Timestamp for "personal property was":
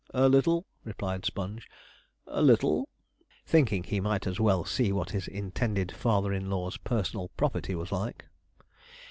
6.77-7.91